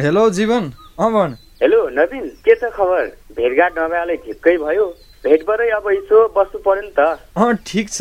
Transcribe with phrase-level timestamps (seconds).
[0.00, 3.06] Hello जीवन अँ भन हेलो नवीन के छ खबर?
[3.36, 4.84] भेटघाट नभएले झिक्कै भयो।
[5.24, 8.00] भेटबाटै अब यसो बस्नु पर्यो नि त। अँ ठिक छ।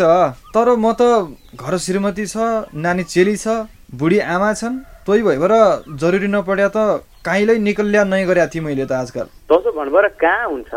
[0.56, 6.28] तर म त घर श्रीमती छ नानी चेली छ बुढी आमा छन्। तै भइबाट जरुरी
[6.32, 10.72] नपड्या त काहीँलाई निकल्या नै गरेका थिएँ मैले त आजकल। तसो भन्नुबाट कहाँ हुन्छ?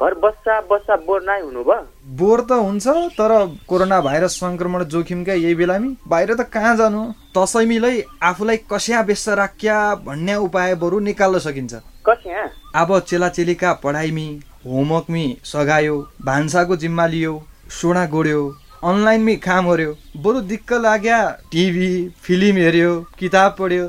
[0.00, 1.82] घर बस्दा बस्दा बोर नै हुनु भयो।
[2.18, 3.32] बोर त हुन्छ तर
[3.68, 7.02] कोरोना भाइरस सङ्क्रमण जोखिमका यही बेलामी। बाहिर त कहाँ जानु?
[7.36, 9.76] तसैमीलाई आफूलाई कस्या व्यस्त राख्या
[10.06, 11.72] भन्ने उपाय बरु निकाल्न सकिन्छ।
[12.06, 12.44] कस्या?
[12.80, 14.28] अब चेलाचेलीका पढाइमी
[14.66, 17.34] होमवर्कमी सघायो भान्साको जिम्मा लियो
[17.70, 18.40] सोडा गोड्यो
[18.84, 19.92] अनलाइनमी काम गर्यो
[20.24, 21.20] बरु दिक्क लाग्या
[21.52, 21.90] टिभी
[22.24, 23.84] फिल्म हेऱ्यो किताब पढ्यो।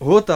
[0.00, 0.30] हो त।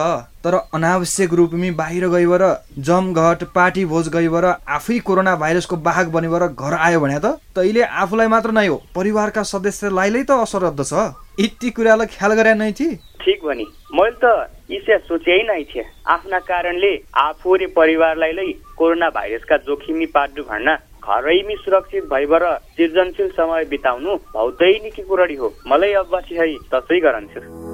[0.47, 2.41] तर अनावश्यक रूपमी बाहिर गइबर
[2.87, 8.27] जमघट पार्टी भोज गइबर आफै कोरोना भाइरसको बाहक बनेर घर आयो भने त तैले आफूलाई
[8.33, 11.03] मात्र नै हो परिवारका सदस्यलाई त असर छ।
[11.39, 14.25] यति कुरालाई ख्याल गरे नै थिए ठिक भनी। मैले त
[14.71, 16.95] इस्या सोचेै नै थिएँ। आफ्ना कारणले
[17.27, 24.15] आफू र परिवारलाई नै कोरोना भाइरसका जोखिमी पार्नु भन्न घरैमी सुरक्षित भइबर सृजनशील समय बिताउनु
[24.33, 27.66] भौतै निकी कुरडी हो। मलाई अब है तसै गरन्छु।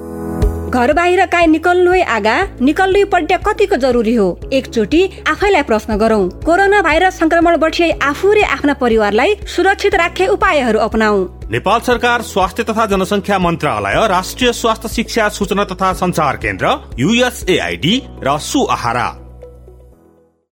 [0.74, 2.34] घर बाहिर काहीँ निकल्नु है आगा?
[2.60, 4.26] निकल्नु पड्या कतिको जरुरी हो?
[4.52, 10.78] एकचोटि आफैलाई प्रश्न गरौँ। कोरोना भाइरस संक्रमण बठिए आफू र आफ्ना परिवारलाई सुरक्षित राखे उपायहरू
[10.80, 18.02] अपनाऊ नेपाल सरकार स्वास्थ्य तथा जनसङ्ख्या मन्त्रालय राष्ट्रिय स्वास्थ्य शिक्षा सूचना तथा संचार केन्द्र युएसएआईडी
[18.24, 19.23] र सुआहारा।